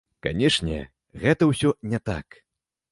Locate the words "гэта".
1.25-1.51